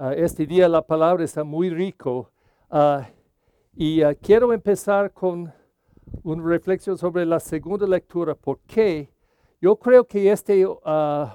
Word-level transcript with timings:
Ah, 0.00 0.14
este 0.14 0.46
día 0.46 0.68
la 0.68 0.80
palabra 0.80 1.24
está 1.24 1.42
muy 1.42 1.70
rico. 1.70 2.30
Ah, 2.70 3.08
y 3.74 4.00
ah, 4.02 4.14
quiero 4.14 4.52
empezar 4.52 5.12
con 5.12 5.52
una 6.22 6.44
reflexión 6.44 6.96
sobre 6.96 7.26
la 7.26 7.40
segunda 7.40 7.84
lectura, 7.84 8.36
porque 8.36 9.10
yo 9.60 9.74
creo 9.74 10.04
que 10.04 10.30
esta 10.30 10.52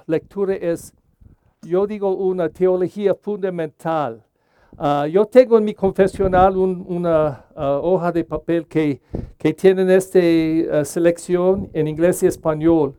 lectura 0.06 0.54
es, 0.54 0.94
yo 1.60 1.86
digo, 1.86 2.16
una 2.16 2.48
teología 2.48 3.14
fundamental. 3.14 4.24
yo 5.10 5.26
tengo 5.26 5.58
en 5.58 5.64
mi 5.64 5.74
confesional 5.74 6.56
una 6.56 7.44
hoja 7.54 8.10
de 8.12 8.24
papel 8.24 8.66
que, 8.66 9.02
que 9.36 9.52
tiene 9.52 9.94
esta 9.94 10.84
selección 10.86 11.68
en 11.74 11.86
inglés 11.86 12.22
y 12.22 12.26
español, 12.28 12.98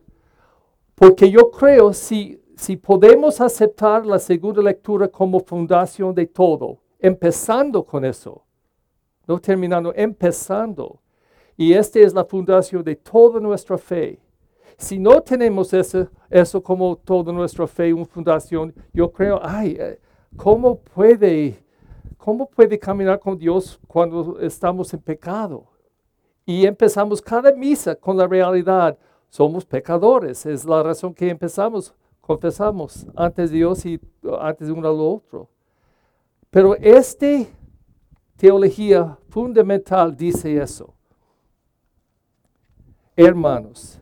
porque 0.94 1.28
yo 1.28 1.50
creo 1.50 1.92
si 1.92 2.40
si 2.56 2.76
podemos 2.76 3.40
aceptar 3.40 4.06
la 4.06 4.18
segunda 4.18 4.62
lectura 4.62 5.06
como 5.08 5.40
fundación 5.40 6.14
de 6.14 6.26
todo, 6.26 6.78
empezando 6.98 7.84
con 7.84 8.04
eso, 8.04 8.42
no 9.26 9.38
terminando, 9.38 9.92
empezando. 9.94 11.00
Y 11.54 11.74
esta 11.74 11.98
es 11.98 12.14
la 12.14 12.24
fundación 12.24 12.82
de 12.82 12.96
toda 12.96 13.40
nuestra 13.40 13.76
fe. 13.76 14.18
Si 14.78 14.98
no 14.98 15.20
tenemos 15.20 15.72
eso, 15.74 16.08
eso 16.30 16.62
como 16.62 16.96
toda 16.96 17.30
nuestra 17.30 17.66
fe, 17.66 17.92
una 17.92 18.06
fundación, 18.06 18.74
yo 18.92 19.12
creo, 19.12 19.38
ay, 19.42 19.76
eh, 19.78 20.00
¿cómo 20.34 20.78
puede, 20.78 21.62
cómo 22.16 22.48
puede 22.48 22.78
caminar 22.78 23.20
con 23.20 23.36
Dios 23.36 23.78
cuando 23.86 24.40
estamos 24.40 24.92
en 24.94 25.00
pecado? 25.00 25.66
Y 26.46 26.64
empezamos 26.64 27.20
cada 27.20 27.52
misa 27.52 27.94
con 27.94 28.16
la 28.16 28.26
realidad, 28.26 28.96
somos 29.28 29.64
pecadores, 29.64 30.46
es 30.46 30.64
la 30.64 30.82
razón 30.82 31.12
que 31.12 31.28
empezamos 31.28 31.94
confesamos 32.26 33.06
antes 33.14 33.52
Dios 33.52 33.86
y 33.86 34.00
antes 34.40 34.66
de 34.66 34.72
uno 34.72 34.88
al 34.88 34.98
otro. 34.98 35.48
Pero 36.50 36.74
esta 36.74 37.44
teología 38.36 39.16
fundamental 39.28 40.16
dice 40.16 40.60
eso. 40.60 40.92
Hermanos, 43.14 44.00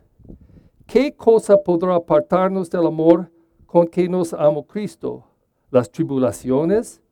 ¿qué 0.87 1.15
cosa 1.15 1.55
podrá 1.55 1.93
apartarnos 1.93 2.67
del 2.67 2.87
amor 2.87 3.31
con 3.67 3.85
que 3.85 4.09
nos 4.09 4.33
amó 4.33 4.65
Cristo? 4.65 5.23
¿Las 5.69 5.91
tribulaciones? 5.91 7.03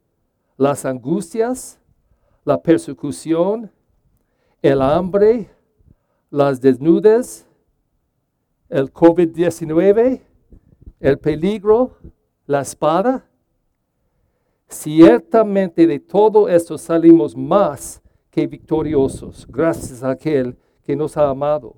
¿Las 0.58 0.84
angustias? 0.84 1.80
¿La 2.44 2.59
persecución? 2.59 3.72
¿El 4.64 4.82
hambre? 4.82 5.52
¿Las 6.32 6.59
desnudes? 6.59 7.46
¿El 8.68 8.92
COVID-19? 8.92 10.33
El 11.04 11.20
peligro, 11.20 11.98
la 12.48 12.62
espada. 12.62 13.30
Ciertamente 14.70 15.86
de 15.86 16.00
todo 16.00 16.48
esto 16.48 16.78
salimos 16.78 17.36
más 17.36 18.02
que 18.32 18.48
victoriosos, 18.48 19.46
gracias 19.48 20.02
a 20.02 20.12
aquel 20.12 20.58
que 20.81 20.96
nos 20.96 21.18
ha 21.18 21.30
amado. 21.30 21.76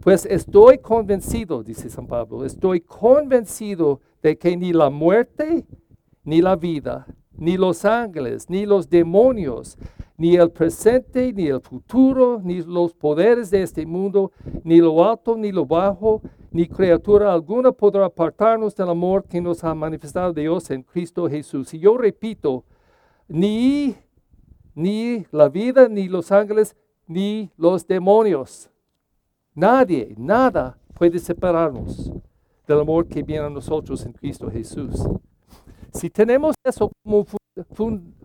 Pues 0.00 0.24
estoy 0.24 0.78
convencido, 0.78 1.62
dice 1.62 1.90
San 1.90 2.06
Pablo, 2.06 2.46
estoy 2.46 2.80
convencido 2.80 4.00
de 4.22 4.38
que 4.38 4.56
ni 4.56 4.72
la 4.72 4.88
muerte, 4.88 5.66
ni 6.24 6.40
la 6.40 6.56
vida, 6.56 7.06
ni 7.36 7.58
los 7.58 7.84
ángeles, 7.84 8.48
ni 8.48 8.64
los 8.64 8.88
demonios, 8.88 9.76
ni 10.20 10.36
el 10.36 10.50
presente, 10.50 11.32
ni 11.32 11.46
el 11.46 11.62
futuro, 11.62 12.42
ni 12.44 12.60
los 12.60 12.92
poderes 12.92 13.50
de 13.50 13.62
este 13.62 13.86
mundo, 13.86 14.32
ni 14.64 14.76
lo 14.76 15.02
alto, 15.02 15.34
ni 15.34 15.50
lo 15.50 15.64
bajo, 15.64 16.20
ni 16.50 16.68
criatura 16.68 17.32
alguna 17.32 17.72
podrá 17.72 18.04
apartarnos 18.04 18.76
del 18.76 18.90
amor 18.90 19.24
que 19.24 19.40
nos 19.40 19.64
ha 19.64 19.74
manifestado 19.74 20.34
Dios 20.34 20.70
en 20.70 20.82
Cristo 20.82 21.26
Jesús. 21.26 21.72
Y 21.72 21.78
yo 21.78 21.96
repito, 21.96 22.66
ni, 23.28 23.96
ni 24.74 25.24
la 25.30 25.48
vida, 25.48 25.88
ni 25.88 26.06
los 26.06 26.30
ángeles, 26.30 26.76
ni 27.06 27.50
los 27.56 27.86
demonios. 27.86 28.68
Nadie, 29.54 30.14
nada 30.18 30.78
puede 30.92 31.18
separarnos 31.18 32.12
del 32.68 32.80
amor 32.80 33.08
que 33.08 33.22
viene 33.22 33.46
a 33.46 33.48
nosotros 33.48 34.04
en 34.04 34.12
Cristo 34.12 34.50
Jesús. 34.50 35.02
Si 35.94 36.10
tenemos 36.10 36.54
eso 36.62 36.92
como 37.02 37.24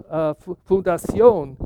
ah, 0.09 0.35
fundación 0.65 1.57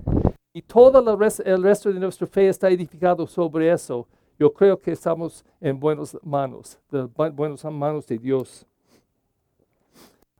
y 0.60 0.62
todo 0.62 1.00
el 1.00 1.64
resto 1.64 1.94
de 1.94 2.00
nuestra 2.02 2.28
fe 2.28 2.50
está 2.50 2.70
edificado 2.70 3.26
sobre 3.26 3.72
eso, 3.72 4.06
yo 4.38 4.52
creo 4.52 4.78
que 4.78 4.92
estamos 4.92 5.46
en 5.62 5.80
buenas 5.80 6.18
manos, 6.22 6.78
de 6.92 7.04
buenas 7.30 7.64
manos 7.64 8.06
de 8.06 8.18
Dios. 8.18 8.66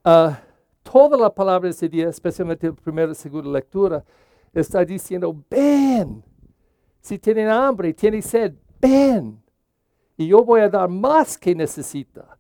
Ah, 0.04 0.42
toda 0.84 1.18
la 1.18 1.34
palabra 1.34 1.68
de 1.68 1.72
ese 1.72 1.88
día, 1.88 2.10
especialmente 2.10 2.68
la 2.68 2.74
primera 2.74 3.14
y 3.14 3.16
segunda 3.16 3.50
lectura, 3.50 4.04
está 4.54 4.84
diciendo, 4.84 5.34
ven. 5.50 6.22
Si 7.00 7.18
tienen 7.18 7.48
hambre 7.48 7.94
tienen 7.94 8.22
sed, 8.22 8.54
ven. 8.82 9.42
Y 10.18 10.28
yo 10.28 10.44
voy 10.44 10.60
a 10.60 10.68
dar 10.68 10.90
más 10.90 11.38
que 11.38 11.56
necesita. 11.56 12.38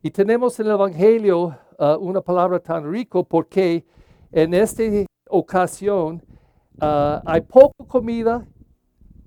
Y 0.00 0.12
tenemos 0.12 0.60
en 0.60 0.66
el 0.66 0.72
Evangelio 0.74 1.58
ah, 1.80 1.96
una 1.98 2.20
palabra 2.20 2.60
tan 2.60 2.88
rico 2.88 3.24
porque 3.24 3.84
en 4.30 4.54
esta 4.54 4.84
ocasión 5.28 6.22
ah, 6.80 7.22
hay 7.26 7.40
poca 7.40 7.84
comida 7.86 8.46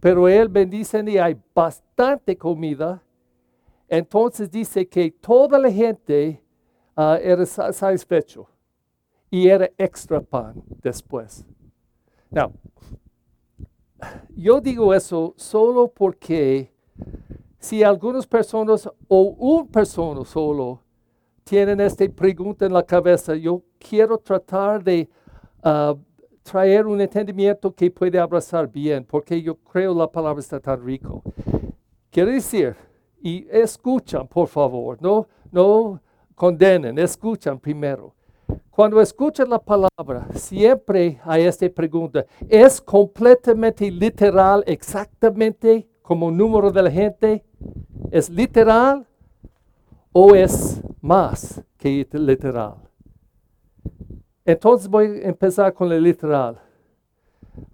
pero 0.01 0.27
Él 0.27 0.49
bendice 0.49 1.01
y 1.07 1.17
hay 1.19 1.39
bastante 1.53 2.35
comida. 2.35 3.01
Entonces 3.87 4.49
dice 4.49 4.85
que 4.87 5.11
toda 5.11 5.59
la 5.59 5.71
gente 5.71 6.43
uh, 6.97 7.17
era 7.21 7.45
satisfecho 7.45 8.47
y 9.29 9.47
era 9.47 9.69
extra 9.77 10.19
pan 10.19 10.61
después. 10.81 11.45
Now, 12.31 12.51
yo 14.35 14.59
digo 14.59 14.91
eso 14.91 15.35
solo 15.37 15.87
porque 15.87 16.73
si 17.59 17.83
algunas 17.83 18.25
personas 18.25 18.89
o 19.07 19.21
una 19.37 19.69
persona 19.69 20.25
solo 20.25 20.81
tienen 21.43 21.79
esta 21.79 22.09
pregunta 22.09 22.65
en 22.65 22.73
la 22.73 22.83
cabeza, 22.83 23.35
yo 23.35 23.61
quiero 23.77 24.17
tratar 24.17 24.83
de 24.83 25.07
uh, 25.63 25.95
traer 26.43 26.87
un 26.87 27.01
entendimiento 27.01 27.73
que 27.73 27.91
puede 27.91 28.19
abrazar 28.19 28.67
bien, 28.67 29.05
porque 29.05 29.41
yo 29.41 29.55
creo 29.55 29.93
la 29.93 30.11
palabra 30.11 30.39
está 30.39 30.59
tan 30.59 30.83
rico. 30.83 31.23
Quiere 32.09 32.33
decir, 32.33 32.75
y 33.21 33.47
escuchan, 33.49 34.27
por 34.27 34.47
favor, 34.47 34.97
no, 35.01 35.27
no 35.51 36.01
condenen, 36.35 36.97
escuchan 36.97 37.59
primero. 37.59 38.13
Cuando 38.69 38.99
escuchan 38.99 39.49
la 39.49 39.59
palabra, 39.59 40.27
siempre 40.33 41.19
hay 41.23 41.43
esta 41.43 41.69
pregunta, 41.69 42.25
¿es 42.49 42.81
completamente 42.81 43.89
literal 43.91 44.63
exactamente 44.65 45.87
como 46.01 46.31
número 46.31 46.71
de 46.71 46.81
la 46.81 46.91
gente? 46.91 47.43
¿Es 48.09 48.29
literal 48.29 49.05
o 50.11 50.35
es 50.35 50.81
más 50.99 51.63
que 51.77 52.07
literal? 52.11 52.75
Entonces 54.45 54.87
voy 54.87 55.05
a 55.05 55.27
empezar 55.27 55.73
con 55.73 55.91
el 55.91 56.03
literal. 56.03 56.59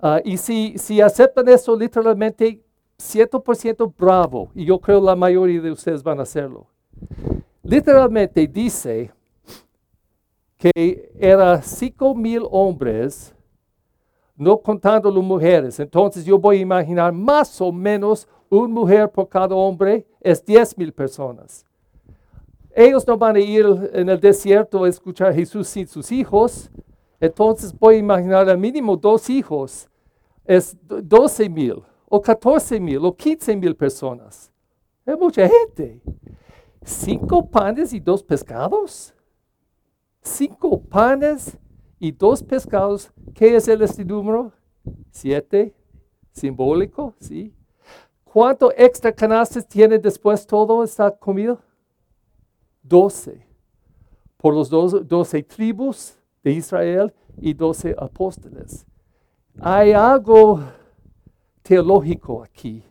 Ah, 0.01 0.21
y 0.23 0.37
si, 0.37 0.77
si 0.77 1.01
aceptan 1.01 1.47
eso 1.49 1.75
literalmente, 1.75 2.61
100% 2.97 3.93
bravo, 3.95 4.49
y 4.55 4.65
yo 4.65 4.79
creo 4.79 4.99
la 4.99 5.15
mayoría 5.15 5.61
de 5.61 5.71
ustedes 5.71 6.01
van 6.01 6.19
a 6.19 6.23
hacerlo. 6.23 6.67
Literalmente 7.61 8.47
dice 8.47 9.11
que 10.57 11.11
era 11.19 11.61
cinco 11.61 12.15
mil 12.15 12.43
hombres, 12.49 13.35
no 14.35 14.57
contando 14.57 15.11
las 15.11 15.23
mujeres. 15.23 15.79
Entonces 15.79 16.25
yo 16.25 16.39
voy 16.39 16.57
a 16.57 16.61
imaginar 16.61 17.13
más 17.13 17.61
o 17.61 17.71
menos 17.71 18.27
una 18.49 18.73
mujer 18.73 19.11
por 19.11 19.27
cada 19.27 19.53
hombre 19.55 20.07
es 20.21 20.43
10 20.43 20.77
mil 20.77 20.93
personas. 20.93 21.66
Ellos 22.79 23.07
no 23.07 23.17
van 23.17 23.35
a 23.35 23.39
ir 23.39 23.65
en 23.91 24.07
el 24.07 24.19
desierto 24.19 24.83
a 24.83 24.87
escuchar 24.87 25.29
a 25.29 25.33
Jesús 25.33 25.67
sin 25.67 25.87
sus 25.87 26.11
hijos. 26.11 26.69
Entonces 27.19 27.73
voy 27.75 27.95
a 27.95 27.97
imaginar 27.97 28.47
al 28.47 28.59
mínimo 28.59 28.95
dos 28.95 29.31
hijos. 29.31 29.89
Es 30.45 30.77
12 30.83 31.49
mil, 31.49 31.81
o 32.07 32.21
14 32.21 32.79
mil, 32.79 33.03
o 33.03 33.15
15 33.15 33.55
mil 33.55 33.75
personas. 33.75 34.51
Es 35.07 35.17
mucha 35.17 35.49
gente. 35.49 35.99
Cinco 36.83 37.49
panes 37.49 37.93
y 37.93 37.99
dos 37.99 38.21
pescados. 38.21 39.11
Cinco 40.21 40.79
panes 40.79 41.57
y 41.97 42.11
dos 42.11 42.43
pescados. 42.43 43.11
¿Qué 43.33 43.55
es 43.55 43.67
el 43.67 43.81
este 43.81 44.05
número? 44.05 44.51
Siete. 45.09 45.73
Simbólico, 46.31 47.15
¿sí? 47.19 47.55
¿Cuánto 48.23 48.71
extra 48.77 49.11
canastas 49.11 49.67
tiene 49.67 49.97
después 49.97 50.45
todo 50.45 50.83
esta 50.83 51.09
comida? 51.09 51.57
Doce, 52.87 53.45
por 54.37 54.53
los 54.53 54.69
doce 54.69 55.43
tribus 55.43 56.17
de 56.43 56.51
Israel 56.51 57.13
y 57.37 57.53
doce 57.53 57.95
apóstoles. 57.97 58.85
Hay 59.59 59.91
algo 59.91 60.61
teológico 61.63 62.43
aquí 62.43 62.83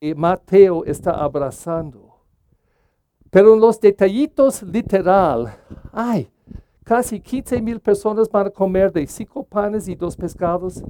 que 0.00 0.14
Mateo 0.14 0.84
está 0.84 1.10
abrazando. 1.12 2.14
Pero 3.30 3.54
en 3.54 3.60
los 3.60 3.80
detallitos 3.80 4.62
literal, 4.62 5.56
ay, 5.92 6.30
casi 6.84 7.20
15 7.20 7.60
mil 7.60 7.80
personas 7.80 8.28
van 8.30 8.46
a 8.46 8.50
comer 8.50 8.92
de 8.92 9.06
cinco 9.06 9.42
panes 9.42 9.88
y 9.88 9.94
dos 9.94 10.16
pescados. 10.16 10.84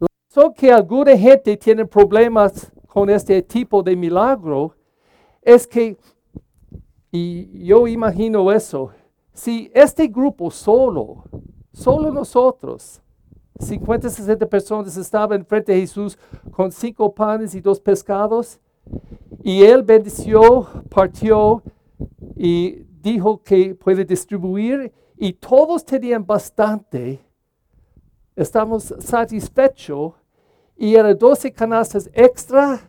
Razón 0.00 0.54
que 0.54 0.72
alguna 0.72 1.16
gente 1.16 1.56
tiene 1.56 1.84
problemas 1.84 2.72
con 2.86 3.10
este 3.10 3.42
tipo 3.42 3.82
de 3.82 3.94
milagro 3.94 4.74
es 5.42 5.66
que, 5.66 5.96
y 7.12 7.64
yo 7.66 7.86
imagino 7.86 8.50
eso, 8.50 8.90
si 9.34 9.70
este 9.74 10.08
grupo 10.08 10.50
solo, 10.50 11.24
solo 11.72 12.10
nosotros, 12.10 13.00
50, 13.60 14.08
60 14.08 14.46
personas 14.46 14.96
estaban 14.96 15.44
frente 15.44 15.72
a 15.72 15.76
Jesús 15.76 16.18
con 16.50 16.72
cinco 16.72 17.14
panes 17.14 17.54
y 17.54 17.60
dos 17.60 17.78
pescados, 17.78 18.58
y 19.42 19.62
él 19.62 19.82
bendició, 19.82 20.66
partió 20.88 21.62
y 22.34 22.84
dijo 23.00 23.42
que 23.42 23.74
puede 23.74 24.04
distribuir, 24.04 24.92
y 25.16 25.34
todos 25.34 25.84
tenían 25.84 26.26
bastante. 26.26 27.20
Estamos 28.34 28.94
satisfechos 28.98 30.14
y 30.76 30.94
eran 30.94 31.16
12 31.16 31.52
canastas 31.52 32.10
extra. 32.12 32.80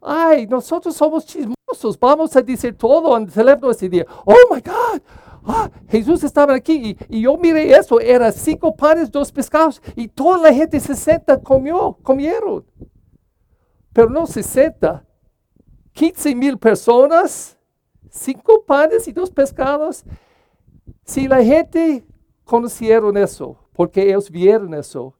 Ay, 0.00 0.46
nosotros 0.46 0.94
somos 0.94 1.24
chismosos, 1.24 1.53
vamos 1.98 2.34
a 2.36 2.42
decir 2.42 2.76
todo 2.76 3.16
en 3.16 3.24
el 3.24 3.32
teléfono 3.32 3.70
ese 3.70 3.88
día. 3.88 4.06
Oh 4.24 4.34
my 4.50 4.60
God, 4.60 5.00
ah, 5.44 5.70
Jesús 5.88 6.24
estaba 6.24 6.54
aquí 6.54 6.96
y, 7.08 7.20
yo 7.20 7.36
miré 7.36 7.70
eso, 7.76 8.00
era 8.00 8.30
cinco 8.32 8.74
panes, 8.74 9.10
dos 9.10 9.30
pescados 9.30 9.80
y 9.96 10.08
toda 10.08 10.38
la 10.38 10.52
gente 10.52 10.80
60 10.80 11.40
comió, 11.40 11.98
comieron. 12.02 12.64
Pero 13.92 14.10
no 14.10 14.26
60, 14.26 15.04
15 15.92 16.34
mil 16.34 16.58
personas, 16.58 17.56
cinco 18.10 18.64
panes 18.64 19.06
y 19.06 19.12
dos 19.12 19.30
pescados. 19.30 20.04
Si 21.04 21.28
la 21.28 21.42
gente 21.42 22.04
conocieron 22.44 23.16
eso, 23.16 23.56
porque 23.72 24.02
ellos 24.02 24.30
vieron 24.30 24.74
eso, 24.74 25.14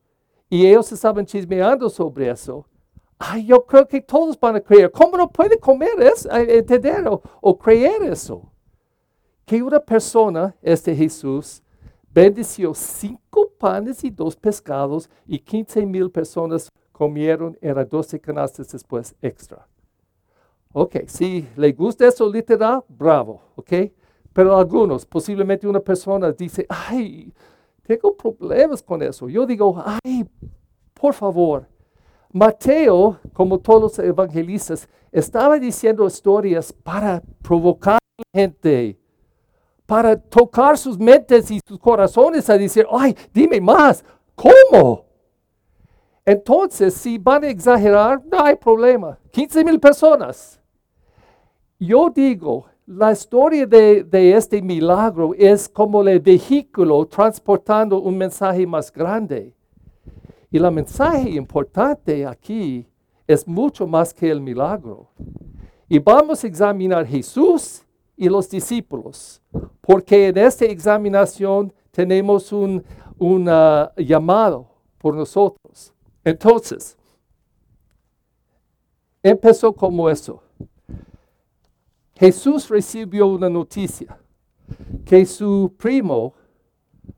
y 0.48 0.66
ellos 0.66 0.90
estaban 0.92 1.26
chismeando 1.26 1.88
sobre 1.88 2.30
eso, 2.30 2.66
ay, 3.30 3.46
yo 3.46 3.64
creo 3.64 3.86
que 3.86 4.00
todos 4.00 4.38
van 4.38 4.56
a 4.56 4.60
creer. 4.60 4.90
¿Cómo 4.90 5.16
no 5.16 5.30
puede 5.30 5.58
comer 5.58 6.00
eso, 6.00 6.30
entender 6.36 7.06
o, 7.08 7.22
o 7.40 7.58
creer 7.58 8.02
eso? 8.02 8.50
que 9.44 9.62
una 9.62 9.80
persona, 9.80 10.56
este 10.62 10.94
Jesús, 10.94 11.62
bendició 12.12 12.74
cinco 12.74 13.50
panes 13.58 14.04
y 14.04 14.10
dos 14.10 14.36
pescados 14.36 15.10
y 15.26 15.38
15 15.38 15.84
mil 15.86 16.10
personas 16.10 16.68
comieron, 16.92 17.56
era 17.60 17.84
12 17.84 18.20
canastas 18.20 18.70
después 18.70 19.14
extra. 19.20 19.66
Ok, 20.72 20.96
si 21.06 21.46
le 21.56 21.72
gusta 21.72 22.06
eso 22.06 22.30
literal, 22.30 22.82
bravo, 22.88 23.42
ok. 23.56 23.72
Pero 24.32 24.56
algunos, 24.56 25.06
posiblemente 25.06 25.68
una 25.68 25.80
persona 25.80 26.32
dice, 26.32 26.66
ay, 26.68 27.32
tengo 27.82 28.16
problemas 28.16 28.82
con 28.82 29.00
eso. 29.02 29.28
Yo 29.28 29.46
digo, 29.46 29.80
ay, 30.02 30.28
por 30.92 31.14
favor. 31.14 31.68
Mateo, 32.34 33.18
como 33.32 33.58
todos 33.58 33.80
los 33.80 33.98
evangelistas, 34.00 34.86
estaba 35.10 35.58
diciendo 35.58 36.06
historias 36.06 36.70
para 36.70 37.22
provocar 37.42 37.94
a 37.94 38.22
la 38.22 38.40
gente 38.40 38.98
para 39.86 40.16
tocar 40.16 40.78
sus 40.78 40.98
mentes 40.98 41.50
y 41.50 41.60
sus 41.66 41.78
corazones 41.78 42.48
a 42.48 42.56
decir, 42.56 42.86
ay, 42.90 43.16
dime 43.32 43.60
más, 43.60 44.04
¿cómo? 44.34 45.04
Entonces, 46.24 46.94
si 46.94 47.18
van 47.18 47.44
a 47.44 47.48
exagerar, 47.48 48.22
no 48.24 48.42
hay 48.42 48.56
problema. 48.56 49.18
15 49.30 49.64
mil 49.64 49.78
personas. 49.78 50.58
Yo 51.78 52.08
digo, 52.08 52.66
la 52.86 53.12
historia 53.12 53.66
de, 53.66 54.04
de, 54.04 54.34
este 54.34 54.62
milagro 54.62 55.34
es 55.36 55.68
como 55.68 56.02
el 56.02 56.20
vehículo 56.20 57.04
transportando 57.06 58.00
un 58.00 58.16
mensaje 58.16 58.66
más 58.66 58.90
grande. 58.90 59.53
Y 60.54 60.58
el 60.58 60.70
mensaje 60.70 61.30
importante 61.30 62.24
aquí 62.24 62.86
es 63.26 63.44
mucho 63.44 63.88
más 63.88 64.14
que 64.14 64.30
el 64.30 64.40
milagro. 64.40 65.08
Y 65.88 65.98
vamos 65.98 66.44
a 66.44 66.46
examinar 66.46 67.04
Jesús 67.04 67.82
y 68.16 68.28
los 68.28 68.48
discípulos, 68.48 69.42
porque 69.80 70.28
en 70.28 70.38
esta 70.38 70.64
examinación 70.66 71.72
tenemos 71.90 72.52
un, 72.52 72.84
llamado 73.96 74.68
por 74.98 75.16
nosotros. 75.16 75.92
Entonces, 76.22 76.96
empezó 79.24 79.72
como 79.72 80.08
eso. 80.08 80.40
Jesús 82.14 82.68
recibió 82.68 83.26
una 83.26 83.50
noticia 83.50 84.16
que 85.04 85.26
su 85.26 85.74
primo, 85.76 86.32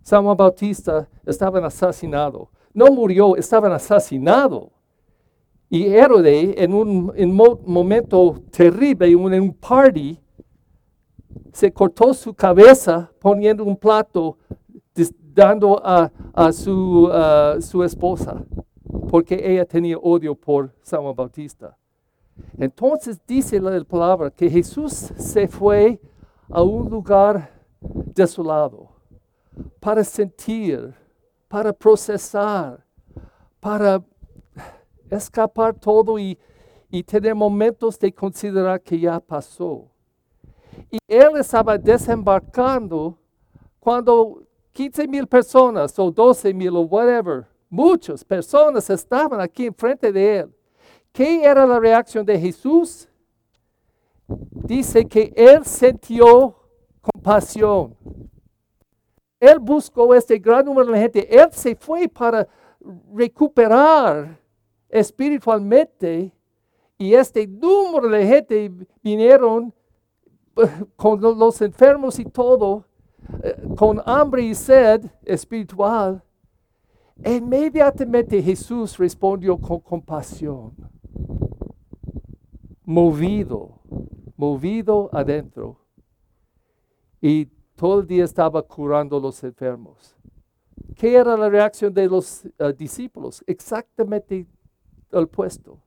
San 0.03 0.25
Bautista, 0.25 1.07
estaba 1.27 1.67
asesinado. 1.67 2.49
No 2.77 2.89
murió, 2.89 3.37
estaba 3.37 3.75
asesinado. 3.75 4.71
Y 5.71 5.87
Herode, 5.87 6.63
en 6.63 6.75
un 6.75 7.11
momento 7.65 8.43
terrible, 8.51 9.07
en 9.11 9.41
un 9.41 9.55
party, 9.55 10.21
se 11.55 11.73
cortó 11.73 12.13
su 12.13 12.35
cabeza 12.35 13.11
poniendo 13.19 13.65
un 13.65 13.79
plato 13.79 14.37
dando 15.35 15.81
a, 15.83 16.53
su, 16.53 17.11
su, 17.61 17.83
esposa, 17.83 18.45
porque 19.09 19.41
ella 19.43 19.65
tenía 19.65 19.97
odio 19.97 20.35
por 20.35 20.71
San 20.83 21.01
Juan 21.01 21.17
Bautista. 21.17 21.79
Entonces 22.59 23.19
dice 23.27 23.59
la 23.59 23.83
palabra 23.85 24.31
que 24.31 24.51
Jesús 24.51 24.93
se 24.93 25.49
fue 25.49 25.99
a 26.51 26.61
un 26.61 26.91
lugar 26.91 27.51
desolado 28.15 28.91
para 29.81 30.05
sentir, 30.05 30.95
para 31.57 31.73
procesar, 31.73 32.85
para 33.61 34.05
escapar 35.11 35.73
todo 35.73 36.19
y, 36.19 36.39
y 36.91 37.03
tener 37.03 37.35
momentos 37.35 37.99
de 37.99 38.13
considerar 38.13 38.79
que 38.83 39.01
ya 39.01 39.19
pasó. 39.19 39.89
Y 40.91 40.99
él 41.09 41.39
estaba 41.39 41.79
desembarcando 41.79 43.17
cuando 43.81 44.43
15 44.73 45.09
mil 45.09 45.27
personas 45.27 45.99
o 45.99 46.11
12 46.11 46.53
mil 46.53 46.77
o 46.77 46.81
whatever, 46.83 47.47
muchas 47.71 48.23
personas 48.23 48.91
estaban 48.91 49.41
aquí 49.41 49.65
enfrente 49.65 50.13
de 50.13 50.41
él. 50.41 50.55
¿Qué 51.11 51.43
era 51.43 51.65
la 51.65 51.81
reacción 51.81 52.27
de 52.27 52.39
Jesús? 52.39 53.09
Dice 54.27 55.07
que 55.07 55.33
él 55.35 55.65
sintió 55.65 56.55
compasión. 57.01 57.97
Él 59.47 59.59
buscó 59.59 60.15
este 60.15 60.39
gran 60.39 60.65
número 60.65 60.93
de 60.93 60.99
gente. 60.99 61.39
Él 61.39 61.49
se 61.53 61.75
fue 61.75 62.09
para 62.09 62.47
recuperar 63.15 64.39
espiritualmente 64.89 66.33
y 66.99 67.15
este 67.15 67.47
número 67.47 68.09
de 68.09 68.27
gente 68.27 68.73
vinieron 69.03 69.73
con 70.97 71.21
los 71.21 71.61
enfermos 71.61 72.19
y 72.19 72.25
todo, 72.25 72.85
eh, 73.43 73.55
con 73.77 74.01
hambre 74.07 74.43
y 74.43 74.55
sed 74.55 75.05
espiritual, 75.25 76.23
inmediatamente 77.25 78.43
Jesús 78.43 78.97
respondió 78.97 79.59
con 79.59 79.81
compasión, 79.81 80.75
movido, 82.85 83.81
movido 84.37 85.11
adentro. 85.13 85.81
Y 87.21 87.49
todo 87.77 88.01
el 88.01 88.07
día 88.07 88.25
estaba 88.25 88.63
curando 88.63 89.19
a 89.19 89.21
los 89.21 89.45
enfermos. 89.45 90.17
¿Qué 90.97 91.15
era 91.15 91.37
la 91.37 91.49
reacción 91.49 91.93
de 91.93 92.07
los 92.09 92.45
eh, 92.45 92.73
discípulos? 92.77 93.45
Exactamente 93.47 94.47
el 95.13 95.25
opuesto. 95.25 95.79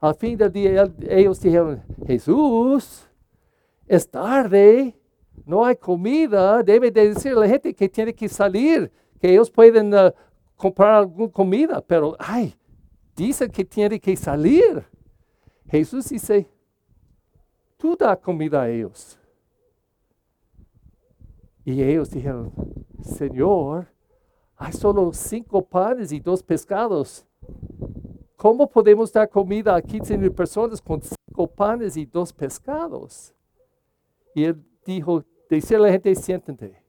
Al 0.00 0.14
fin 0.14 0.36
del 0.36 0.52
día 0.52 0.90
ellos 1.08 1.40
dijeron, 1.40 1.82
Jesús, 2.06 3.06
es 3.86 4.08
tarde, 4.08 4.96
no 5.44 5.64
hay 5.64 5.76
comida, 5.76 6.62
debe 6.62 6.90
de 6.90 7.14
decir 7.14 7.32
a 7.32 7.40
la 7.40 7.48
gente 7.48 7.74
que 7.74 7.88
tiene 7.88 8.14
que 8.14 8.28
salir, 8.28 8.90
que 9.20 9.30
ellos 9.30 9.50
pueden 9.50 9.92
uh, 9.94 10.10
comprar 10.56 10.94
alguna 10.94 11.30
comida, 11.30 11.80
pero 11.80 12.16
ay, 12.18 12.54
dice 13.14 13.48
que 13.48 13.64
tiene 13.64 14.00
que 14.00 14.16
salir. 14.16 14.84
Jesús 15.68 16.08
dice, 16.08 16.48
tú 17.76 17.96
da 17.96 18.16
comida 18.16 18.62
a 18.62 18.68
ellos. 18.68 19.18
Y 21.64 21.82
ellos 21.82 22.10
dijeron, 22.10 22.52
Señor, 23.02 23.88
hay 24.56 24.72
solo 24.72 25.12
cinco 25.12 25.64
panes 25.64 26.12
y 26.12 26.20
dos 26.20 26.42
pescados. 26.42 27.26
¿Cómo 28.36 28.68
podemos 28.68 29.12
dar 29.12 29.28
comida 29.28 29.76
a 29.76 29.82
15 29.82 30.18
mil 30.18 30.32
personas 30.32 30.80
con 30.80 31.00
cinco 31.00 31.46
panes 31.46 31.96
y 31.96 32.04
dos 32.04 32.32
pescados? 32.32 33.32
Y 34.34 34.44
él 34.44 34.64
dijo, 34.84 35.24
decía 35.48 35.76
a 35.76 35.80
la 35.80 35.90
gente, 35.90 36.14
siéntate. 36.14 36.82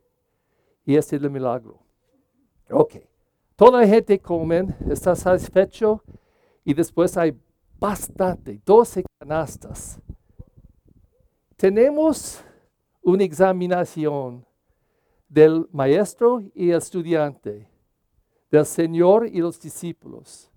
Y 0.86 0.96
ese 0.96 1.16
es 1.16 1.22
el 1.22 1.30
milagro. 1.30 1.80
Ok. 2.72 2.96
Toda 3.56 3.82
la 3.82 3.88
gente 3.88 4.20
come, 4.20 4.66
está 4.90 5.16
satisfecho 5.16 6.02
y 6.66 6.74
después 6.74 7.16
hay 7.18 7.38
bastante, 7.80 8.60
12 8.66 9.04
canastas. 9.20 10.00
Tenemos 11.56 12.44
una 13.04 13.24
examinación 13.24 14.46
del 15.34 15.68
maestro 15.72 16.44
y 16.54 16.70
el 16.70 16.78
estudiante, 16.78 17.68
del 18.52 18.66
Señor 18.68 19.28
y 19.28 19.40
los 19.40 19.60
discípulos. 19.60 20.52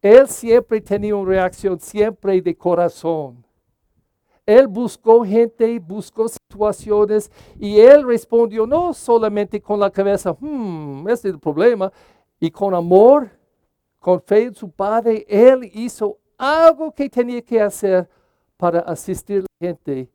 Él 0.00 0.26
siempre 0.26 0.80
tenía 0.80 1.14
una 1.14 1.28
reacción, 1.28 1.78
siempre 1.78 2.40
de 2.40 2.56
corazón. 2.56 3.44
Él 4.46 4.66
buscó 4.66 5.22
gente, 5.22 5.78
buscó 5.78 6.28
situaciones 6.28 7.30
y 7.58 7.78
él 7.78 8.04
respondió 8.06 8.66
no 8.66 8.94
solamente 8.94 9.60
con 9.60 9.78
la 9.78 9.90
cabeza, 9.90 10.34
hmm, 10.40 11.06
este 11.08 11.28
es 11.28 11.34
el 11.34 11.40
problema, 11.40 11.92
y 12.40 12.50
con 12.50 12.74
amor, 12.74 13.30
con 13.98 14.20
fe 14.22 14.44
en 14.44 14.54
su 14.54 14.70
Padre, 14.70 15.26
él 15.28 15.70
hizo 15.74 16.18
algo 16.38 16.90
que 16.90 17.08
tenía 17.08 17.42
que 17.42 17.60
hacer 17.60 18.08
para 18.56 18.80
asistir 18.80 19.40
a 19.40 19.42
la 19.42 19.68
gente 19.68 20.10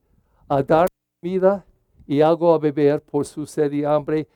a 0.50 0.64
dar 0.64 0.88
comida 1.22 1.67
y 2.08 2.22
algo 2.22 2.54
a 2.54 2.58
beber 2.58 3.02
por 3.04 3.26
su 3.26 3.46
sed 3.46 3.72
y 3.74 3.84
hambre, 3.84 4.28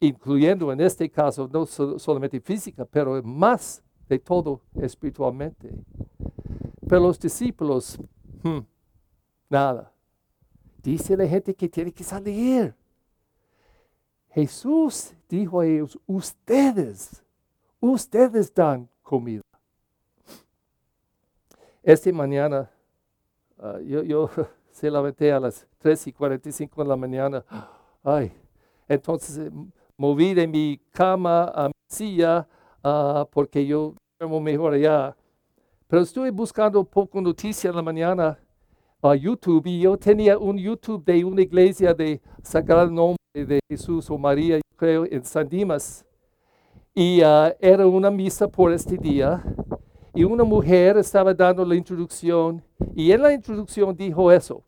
incluyendo 0.00 0.72
en 0.72 0.80
este 0.80 1.08
caso 1.10 1.48
no 1.52 1.66
solamente 1.66 2.40
física, 2.40 2.86
pero 2.86 3.22
más 3.22 3.82
de 4.08 4.18
todo 4.18 4.62
espiritualmente. 4.80 5.70
Pero 6.88 7.02
los 7.02 7.20
discípulos, 7.20 7.98
hmm, 8.42 8.60
nada. 9.50 9.92
Dice 10.82 11.16
la 11.16 11.26
gente 11.28 11.54
que 11.54 11.68
tiene 11.68 11.92
que 11.92 12.02
salir. 12.02 12.74
Jesús 14.30 15.12
dijo 15.28 15.60
a 15.60 15.66
ellos, 15.66 15.98
ustedes, 16.06 17.22
ustedes 17.78 18.52
dan 18.52 18.88
comida. 19.02 19.42
Esta 21.82 22.10
mañana, 22.12 22.70
ah, 23.58 23.78
yo, 23.84 24.02
yo 24.02 24.30
se 24.72 24.90
levanté 24.90 25.30
a 25.30 25.38
las 25.38 25.66
3 25.78 26.08
y 26.08 26.12
45 26.12 26.82
de 26.82 26.88
la 26.88 26.96
mañana. 26.96 27.44
Ay, 28.02 28.32
entonces 28.88 29.38
eh, 29.38 29.50
moví 29.96 30.34
de 30.34 30.46
mi 30.46 30.80
cama 30.90 31.44
a 31.54 31.68
mi 31.68 31.74
silla 31.86 32.48
uh, 32.82 33.24
porque 33.30 33.64
yo 33.64 33.94
duermo 34.18 34.40
mejor 34.40 34.74
allá. 34.74 35.14
Pero 35.86 36.02
estuve 36.02 36.30
buscando 36.30 36.82
poco 36.82 37.20
noticia 37.20 37.68
en 37.70 37.76
la 37.76 37.82
mañana 37.82 38.38
a 39.02 39.14
YouTube 39.14 39.66
y 39.66 39.80
yo 39.80 39.96
tenía 39.96 40.38
un 40.38 40.56
YouTube 40.56 41.04
de 41.04 41.22
una 41.22 41.42
iglesia 41.42 41.92
de 41.92 42.20
Sagrado 42.42 42.90
Nombre 42.90 43.18
de 43.34 43.60
Jesús 43.68 44.08
o 44.10 44.16
María, 44.16 44.60
creo, 44.76 45.04
en 45.04 45.22
San 45.24 45.48
Dimas. 45.48 46.04
Y 46.94 47.22
uh, 47.22 47.52
era 47.60 47.86
una 47.86 48.10
misa 48.10 48.48
por 48.48 48.72
este 48.72 48.96
día 48.96 49.42
y 50.14 50.24
una 50.24 50.44
mujer 50.44 50.96
estaba 50.98 51.32
dando 51.32 51.64
la 51.64 51.74
introducción 51.74 52.62
y 52.94 53.12
en 53.12 53.22
la 53.22 53.32
introducción 53.32 53.96
dijo 53.96 54.30
eso. 54.30 54.62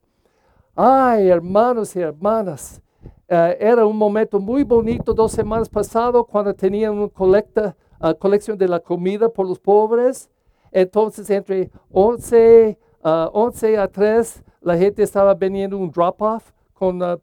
Ay, 0.75 1.29
hermanos 1.29 1.95
y 1.95 2.01
hermanas, 2.01 2.83
uh, 3.31 3.55
era 3.61 3.87
un 3.87 3.97
momento 3.97 4.41
muy 4.41 4.65
bonito 4.65 5.15
dos 5.15 5.33
semanas 5.33 5.69
pasado 5.69 6.25
cuando 6.25 6.55
tenían 6.55 6.95
una 6.95 7.09
colecta, 7.09 7.77
uh, 8.01 8.15
colección 8.15 8.59
de 8.59 8.69
la 8.69 8.81
comida 8.81 9.29
por 9.29 9.47
los 9.47 9.59
pobres. 9.59 10.31
Entonces, 10.73 11.31
entre 11.31 11.71
11 11.93 12.79
uh, 13.05 13.29
11 13.33 13.79
a 13.79 13.89
3 13.89 14.43
la 14.63 14.77
gente 14.77 15.03
estaba 15.03 15.35
vendiendo 15.35 15.77
un 15.77 15.91
drop-off 15.91 16.53
con 16.73 17.03
uh, 17.03 17.21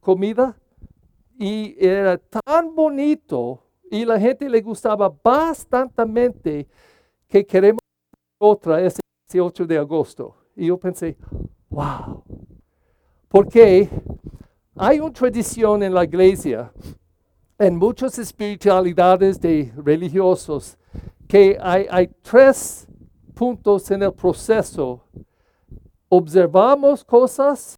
comida 0.00 0.56
y 1.38 1.76
era 1.78 2.18
tan 2.18 2.74
bonito 2.74 3.62
y 3.90 4.04
la 4.04 4.18
gente 4.18 4.48
le 4.48 4.60
gustaba 4.60 5.12
bastante 5.22 6.66
que 7.30 7.46
queremos 7.46 7.80
otra 8.38 8.80
ese 8.80 9.00
18 9.28 9.66
de 9.66 9.78
agosto. 9.78 10.34
Y 10.56 10.66
yo 10.66 10.76
pensé, 10.76 11.16
wow, 11.68 12.24
porque 13.28 13.88
hay 14.74 14.98
una 14.98 15.12
tradición 15.12 15.82
en 15.84 15.94
la 15.94 16.04
iglesia, 16.04 16.72
en 17.56 17.76
muchas 17.76 18.18
espiritualidades 18.18 19.40
de 19.40 19.72
religiosos, 19.76 20.76
que 21.28 21.56
hay, 21.60 21.86
hay 21.88 22.08
tres 22.20 22.88
puntos 23.34 23.88
en 23.92 24.02
el 24.02 24.12
proceso. 24.12 25.04
Observamos 26.08 27.04
cosas, 27.04 27.76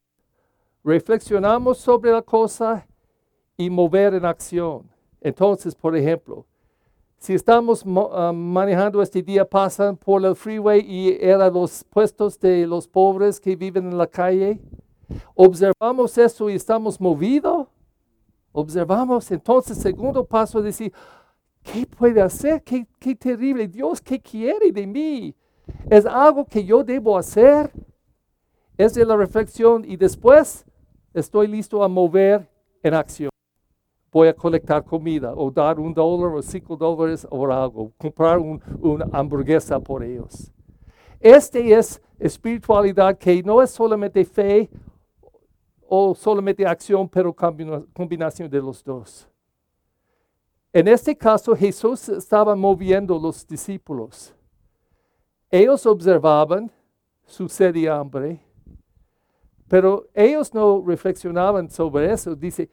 reflexionamos 0.83 1.77
sobre 1.77 2.11
la 2.11 2.23
cosa 2.23 2.87
y 3.59 3.69
mover 3.69 4.15
en 4.15 4.25
acción. 4.25 4.91
Entonces, 5.21 5.75
por 5.75 5.95
ejemplo, 5.95 6.47
si 7.23 7.35
estamos 7.35 7.85
ah, 7.87 8.33
manejando 8.35 9.01
este 9.01 9.23
día, 9.23 9.49
pasan 9.49 9.97
por 9.97 10.25
el 10.25 10.35
freeway 10.35 10.81
y 10.81 11.17
eran 11.21 11.55
los 11.55 11.85
puestos 11.85 12.37
de 12.41 12.67
los 12.67 12.89
pobres 12.89 13.39
que 13.39 13.55
viven 13.55 13.87
en 13.87 13.97
la 13.97 14.09
calle, 14.09 14.59
observamos 15.37 16.19
eso 16.19 16.51
y 16.51 16.55
estamos 16.55 17.01
movidos. 17.01 17.69
Observamos, 18.51 19.31
entonces, 19.31 19.79
segundo 19.79 20.25
paso 20.25 20.59
es 20.59 20.65
decir, 20.65 20.93
¿qué 21.63 21.87
puede 21.87 22.21
hacer? 22.21 22.61
¿Qué, 22.65 22.89
qué 22.99 23.15
terrible? 23.15 23.69
Dios, 23.69 24.01
¿qué 24.01 24.21
quiere 24.21 24.73
de 24.73 24.85
mí? 24.85 25.35
Es 25.89 26.05
algo 26.05 26.45
que 26.45 26.65
yo 26.65 26.83
debo 26.83 27.17
hacer. 27.17 27.71
Es 28.77 28.95
de 28.95 29.07
la 29.07 29.17
reflexión 29.17 29.85
y 29.87 29.97
después 29.97 30.65
estoy 31.15 31.47
listo 31.47 31.85
a 31.85 31.89
mover 31.89 32.51
en 32.83 32.95
acción. 32.95 33.32
Voy 34.13 34.29
a 34.29 34.35
colectar 34.35 34.85
comida 34.85 35.33
o 35.35 35.51
dar 35.51 35.81
un 35.81 35.95
dólar 35.95 36.35
o 36.35 36.43
cinco 36.43 36.77
dólares 36.77 37.27
o 37.31 37.51
algo, 37.51 37.91
comprar 37.97 38.39
una 38.39 39.07
hamburguesa 39.11 39.81
por 39.81 40.05
ellos. 40.05 40.53
Este 41.19 41.73
es 41.73 41.99
espiritualidad 42.19 43.17
que 43.17 43.43
no 43.43 43.63
es 43.63 43.71
solamente 43.71 44.23
fe 44.25 44.69
o 45.89 46.15
solamente 46.15 46.67
acción, 46.67 47.09
pero 47.09 47.35
combinación 47.35 48.51
de 48.51 48.61
los 48.61 48.85
dos. 48.85 49.27
En 50.75 50.89
este 50.89 51.17
caso, 51.17 51.55
Jesús 51.57 52.09
estaba 52.11 52.55
moviendo 52.55 53.19
los 53.19 53.47
discípulos. 53.47 54.35
Ellos 55.51 55.87
observaban 55.87 56.71
su 57.25 57.49
sed 57.49 57.75
y 57.77 57.87
hambre, 57.87 58.41
pero 59.69 60.07
ellos 60.13 60.53
no 60.53 60.83
reflexionaban 60.87 61.71
sobre 61.71 62.13
eso. 62.13 62.35
Dice, 62.35 62.71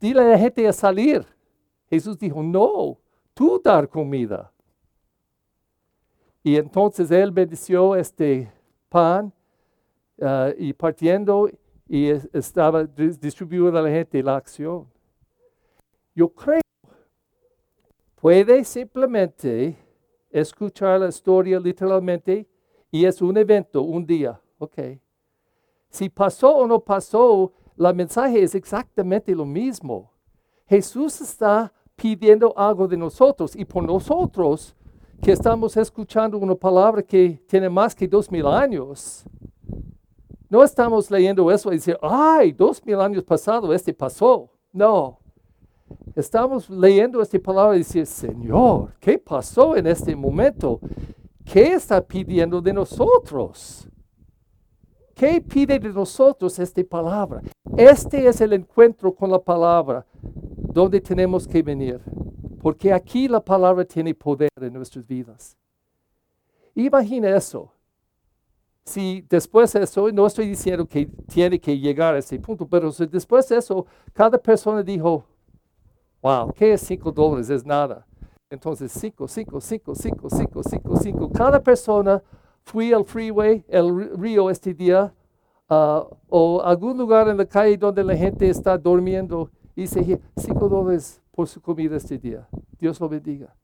dile 0.00 0.20
a 0.20 0.28
la 0.30 0.38
gente 0.38 0.66
a 0.66 0.72
salir. 0.72 1.26
Jesús 1.88 2.18
dijo, 2.18 2.42
no, 2.42 2.98
tú 3.34 3.60
dar 3.62 3.88
comida. 3.88 4.52
Y 6.42 6.56
entonces 6.56 7.10
él 7.10 7.30
bendició 7.30 7.96
este 7.96 8.52
pan 8.88 9.32
uh, 10.18 10.52
y 10.58 10.72
partiendo 10.72 11.48
y 11.88 12.08
estaba 12.08 12.84
distribuyendo 12.84 13.78
a 13.78 13.82
la 13.82 13.90
gente 13.90 14.22
la 14.22 14.36
acción. 14.36 14.86
Yo 16.14 16.28
creo, 16.28 16.60
puede 18.16 18.64
simplemente 18.64 19.76
escuchar 20.30 21.00
la 21.00 21.08
historia 21.08 21.58
literalmente 21.58 22.46
y 22.90 23.04
es 23.04 23.20
un 23.22 23.36
evento, 23.36 23.82
un 23.82 24.06
día. 24.06 24.40
Ok. 24.58 24.78
Si 25.88 26.08
pasó 26.08 26.56
o 26.56 26.66
no 26.66 26.80
pasó, 26.80 27.52
la 27.76 27.92
mensaje 27.92 28.42
es 28.42 28.54
exactamente 28.54 29.34
lo 29.34 29.44
mismo. 29.44 30.10
Jesús 30.66 31.20
está 31.20 31.72
pidiendo 31.96 32.52
algo 32.56 32.88
de 32.88 32.96
nosotros 32.96 33.54
y 33.54 33.64
por 33.64 33.84
nosotros 33.84 34.74
que 35.22 35.32
estamos 35.32 35.76
escuchando 35.76 36.38
una 36.38 36.54
palabra 36.54 37.02
que 37.02 37.40
tiene 37.46 37.68
más 37.68 37.94
que 37.94 38.08
dos 38.08 38.30
mil 38.30 38.46
años. 38.46 39.24
No 40.48 40.62
estamos 40.62 41.10
leyendo 41.10 41.50
eso 41.50 41.72
y 41.72 41.76
decir, 41.76 41.98
ay, 42.02 42.52
dos 42.52 42.84
mil 42.84 43.00
años 43.00 43.24
pasado, 43.24 43.72
este 43.72 43.92
pasó. 43.92 44.50
No, 44.72 45.18
Estamos 46.14 46.70
leyendo 46.70 47.20
esta 47.20 47.38
palabra 47.38 47.74
y 47.74 47.80
decir, 47.80 48.06
Señor, 48.06 48.94
¿qué 49.00 49.18
pasó 49.18 49.76
en 49.76 49.86
este 49.86 50.14
momento? 50.14 50.80
¿Qué 51.44 51.72
está 51.72 52.00
pidiendo 52.00 52.60
de 52.60 52.72
nosotros? 52.72 53.88
¿Qué 55.24 55.40
pide 55.40 55.78
de 55.78 55.88
nosotros 55.88 56.58
esta 56.58 56.84
palabra? 56.84 57.40
Este 57.78 58.28
es 58.28 58.42
el 58.42 58.52
encuentro 58.52 59.10
con 59.14 59.30
la 59.30 59.38
palabra 59.38 60.04
donde 60.20 61.00
tenemos 61.00 61.48
que 61.48 61.62
venir, 61.62 61.98
porque 62.60 62.92
aquí 62.92 63.26
la 63.26 63.40
palabra 63.40 63.86
tiene 63.86 64.14
poder 64.14 64.50
en 64.60 64.74
nuestras 64.74 65.06
vidas. 65.06 65.56
Imagina 66.74 67.34
eso. 67.34 67.72
Si 68.84 69.24
después 69.26 69.72
de 69.72 69.84
eso, 69.84 70.12
no 70.12 70.26
estoy 70.26 70.46
diciendo 70.46 70.84
que 70.84 71.06
tiene 71.06 71.58
que 71.58 71.78
llegar 71.78 72.14
a 72.14 72.18
ese 72.18 72.38
punto, 72.38 72.66
pero 72.68 72.92
si 72.92 73.06
después 73.06 73.48
de 73.48 73.56
eso, 73.56 73.86
cada 74.12 74.36
persona 74.36 74.82
dijo, 74.82 75.24
Wow, 76.20 76.52
¿qué 76.52 76.74
es 76.74 76.82
5 76.82 77.10
dólares? 77.10 77.48
Es 77.48 77.64
nada. 77.64 78.06
Entonces, 78.50 78.92
5, 78.92 79.26
5, 79.26 79.58
5, 79.58 79.94
5, 79.94 80.28
5, 80.28 80.62
5, 80.62 80.96
5. 81.02 81.32
Cada 81.32 81.62
persona 81.62 82.22
fui 82.64 82.92
al 82.92 83.04
freeway, 83.04 83.64
el 83.68 84.16
río 84.18 84.50
este 84.50 84.74
día, 84.74 85.12
uh, 85.70 86.02
o 86.28 86.62
algún 86.62 86.98
lugar 86.98 87.28
en 87.28 87.36
la 87.36 87.46
calle 87.46 87.76
donde 87.76 88.02
la 88.02 88.16
gente 88.16 88.48
está 88.48 88.76
durmiendo 88.76 89.50
y 89.76 89.82
dice, 89.82 90.20
5 90.36 90.68
dólares 90.68 91.22
por 91.30 91.48
su 91.48 91.60
comida 91.60 91.96
este 91.96 92.18
día. 92.18 92.48
Dios 92.78 93.00
lo 93.00 93.08
bendiga. 93.08 93.54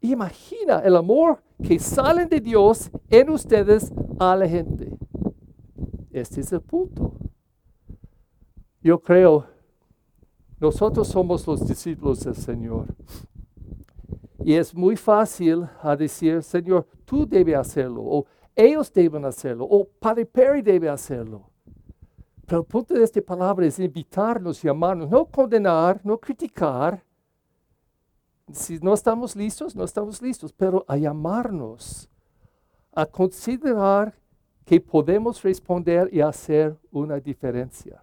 Imagina 0.00 0.80
el 0.80 0.96
amor 0.96 1.42
que 1.62 1.78
sale 1.78 2.26
de 2.26 2.40
Dios 2.40 2.90
en 3.08 3.30
ustedes 3.30 3.92
a 4.18 4.36
la 4.36 4.48
gente. 4.48 4.96
Este 6.10 6.40
es 6.40 6.52
el 6.52 6.60
punto. 6.60 7.12
Yo 8.82 9.00
creo 9.00 9.46
nosotros 10.58 11.08
somos 11.08 11.46
los 11.46 11.66
discípulos 11.66 12.20
del 12.20 12.34
Señor. 12.34 12.86
Y 14.44 14.54
es 14.54 14.74
muy 14.74 14.96
fácil 14.96 15.66
decir, 15.98 16.42
Señor, 16.42 16.86
tú 17.04 17.26
debes 17.26 17.56
hacerlo, 17.56 18.02
o 18.02 18.26
ellos 18.54 18.92
deben 18.92 19.24
hacerlo, 19.24 19.66
o 19.68 19.84
Padre 19.84 20.26
Perry 20.26 20.62
debe 20.62 20.88
hacerlo. 20.88 21.50
Pero 22.46 22.60
el 22.60 22.66
punto 22.66 22.94
de 22.94 23.02
esta 23.02 23.20
palabra 23.20 23.66
es 23.66 23.78
invitarnos, 23.78 24.62
llamarnos, 24.62 25.10
no 25.10 25.24
condenar, 25.26 26.00
no 26.04 26.18
criticar. 26.18 27.02
Si 28.52 28.78
no 28.78 28.94
estamos 28.94 29.34
listos, 29.34 29.74
no 29.74 29.82
estamos 29.84 30.22
listos, 30.22 30.52
pero 30.52 30.84
a 30.86 30.96
llamarnos, 30.96 32.08
a 32.92 33.04
considerar 33.04 34.14
que 34.64 34.80
podemos 34.80 35.42
responder 35.42 36.08
y 36.12 36.20
hacer 36.20 36.76
una 36.90 37.18
diferencia. 37.18 38.02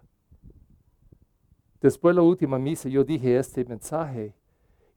Después 1.80 2.14
de 2.14 2.20
la 2.20 2.26
última 2.26 2.58
misa 2.58 2.88
yo 2.88 3.04
dije 3.04 3.38
este 3.38 3.64
mensaje 3.64 4.34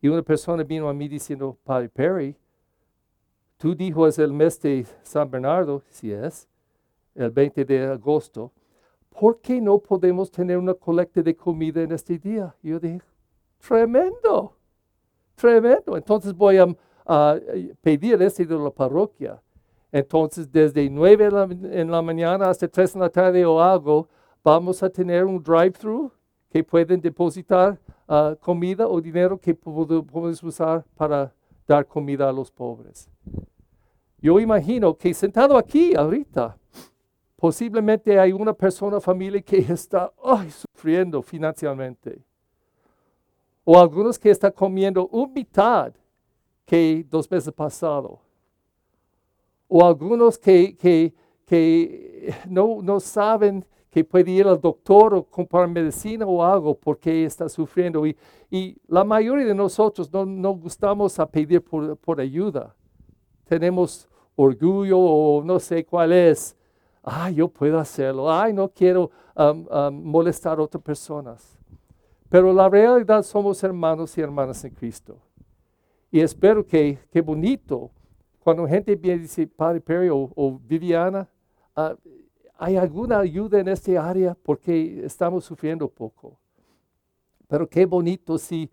y 0.02 0.08
una 0.08 0.22
persona 0.22 0.64
vino 0.64 0.88
a 0.88 0.94
mí 0.94 1.08
diciendo, 1.08 1.58
Padre 1.64 1.90
Perry, 1.90 2.36
tú 3.58 3.76
dijo 3.76 4.08
es 4.08 4.20
el 4.20 4.32
mes 4.32 4.60
de 4.62 4.86
San 5.04 5.30
Bernardo, 5.30 5.82
si 5.90 6.12
es, 6.12 6.48
el 7.16 7.32
20 7.32 7.66
de 7.66 7.86
agosto, 7.88 8.52
¿por 9.10 9.40
qué 9.42 9.60
no 9.60 9.80
podemos 9.80 10.30
tener 10.30 10.58
una 10.58 10.74
colecta 10.74 11.22
de 11.22 11.36
comida 11.36 11.82
en 11.82 11.92
este 11.92 12.20
día? 12.20 12.56
Y 12.62 12.70
yo 12.70 12.80
dije, 12.80 13.02
tremendo, 13.60 14.56
tremendo. 15.36 15.98
Entonces 15.98 16.34
voy 16.34 16.58
a, 16.58 16.68
pedir 17.82 18.22
este 18.22 18.46
de 18.46 18.58
la 18.58 18.70
parroquia. 18.70 19.42
Entonces, 19.92 20.52
desde 20.52 20.90
9 20.90 21.30
en 21.72 21.90
la, 21.90 22.02
mañana 22.02 22.50
hasta 22.50 22.68
3 22.68 22.96
en 22.96 23.02
la 23.02 23.10
tarde 23.10 23.46
o 23.46 23.62
algo, 23.62 24.10
vamos 24.44 24.84
a 24.84 24.90
tener 24.90 25.24
un 25.24 25.42
drive-thru 25.42 26.12
que 26.50 26.64
pueden 26.64 27.02
depositar 27.02 27.80
uh, 28.08 28.36
comida 28.40 28.88
o 28.88 29.02
dinero 29.02 29.38
que 29.38 29.54
podemos 29.54 30.42
usar 30.44 30.86
para 30.96 31.34
dar 31.68 31.86
comida 31.86 32.30
a 32.30 32.32
los 32.32 32.50
pobres. 32.50 33.10
Yo 34.20 34.40
imagino 34.40 34.96
que 34.96 35.14
sentado 35.14 35.58
aquí 35.58 35.96
ahorita, 35.96 36.58
posiblemente 37.36 38.20
hay 38.20 38.32
una 38.34 38.54
persona, 38.54 39.00
familia 39.00 39.42
que 39.42 39.58
está 39.58 40.12
sufriendo 40.50 41.22
financieramente. 41.22 42.20
O 43.64 43.78
algunos 43.78 44.18
que 44.18 44.30
están 44.30 44.54
comiendo 44.54 45.08
un 45.10 45.34
mitad 45.34 45.94
que 46.66 47.06
dos 47.10 47.30
meses 47.30 47.54
pasado. 47.54 48.20
O 49.68 49.86
algunos 49.86 50.38
que, 50.38 50.76
que, 50.76 51.14
que 51.46 52.34
no, 52.48 52.82
no 52.82 53.00
saben 53.00 53.66
que 53.98 54.04
puede 54.04 54.30
ir 54.30 54.46
al 54.48 54.62
doctor 54.62 55.16
o 55.16 55.24
comprar 55.24 55.68
medicina 55.68 56.24
o 56.24 56.44
algo 56.44 56.76
porque 56.78 57.26
está 57.26 57.50
sufriendo. 57.50 58.06
Y, 58.06 58.16
y 58.48 58.78
la 58.88 59.04
mayoría 59.04 59.44
de 59.44 59.56
nosotros 59.56 60.14
no, 60.14 60.24
no 60.24 60.52
gustamos 60.52 61.18
a 61.18 61.26
pedir 61.26 61.64
por, 61.64 61.98
por, 61.98 62.22
ayuda. 62.22 62.76
Tenemos 63.46 64.08
orgullo 64.36 65.00
o 65.00 65.44
no 65.44 65.60
sé 65.60 65.84
cuál 65.84 66.14
es. 66.14 66.56
Ay, 67.02 67.36
yo 67.36 67.48
puedo 67.48 67.80
hacerlo. 67.80 68.32
Ay, 68.32 68.54
no 68.54 68.70
quiero 68.70 69.10
um, 69.36 69.66
um, 69.68 70.04
molestar 70.04 70.60
a 70.60 70.62
otras 70.62 70.84
personas. 70.84 71.58
Pero 72.30 72.54
la 72.54 72.70
realidad 72.70 73.24
somos 73.24 73.64
hermanos 73.64 74.16
y 74.16 74.22
hermanas 74.22 74.64
en 74.64 74.76
Cristo. 74.76 75.18
Y 76.12 76.20
espero 76.20 76.64
que, 76.64 77.00
qué 77.12 77.20
bonito, 77.20 77.90
cuando 78.42 78.68
gente 78.68 78.96
viene 78.96 79.18
y 79.18 79.22
dice, 79.22 79.48
Padre 79.48 79.82
Perry 79.82 80.10
o, 80.12 80.60
Viviana, 80.64 81.28
uh, 81.76 81.96
¿Hay 82.60 82.76
alguna 82.76 83.20
ayuda 83.20 83.60
en 83.60 83.68
este 83.68 83.98
área? 83.98 84.36
Porque 84.44 85.06
estamos 85.06 85.46
sufriendo 85.46 85.88
poco. 85.88 86.40
Pero 87.48 87.70
qué 87.70 87.86
bonito 87.86 88.38
si 88.38 88.70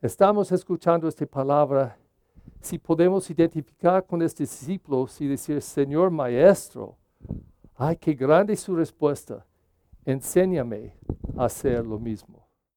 estamos 0.00 0.50
escuchando 0.52 1.08
esta 1.08 1.26
palabra, 1.26 1.98
si 2.60 2.78
podemos 2.78 3.28
identificar 3.28 4.06
con 4.06 4.22
este 4.22 4.44
discípulo 4.44 5.06
y 5.18 5.26
decir, 5.26 5.60
Señor 5.60 6.10
Maestro, 6.10 6.96
ay, 7.76 7.96
qué 7.96 8.14
grande 8.14 8.56
su 8.56 8.74
respuesta, 8.74 9.44
enséñame 10.04 10.94
a 11.36 11.44
hacer 11.44 11.84
lo 11.84 11.98
mismo. 11.98 12.47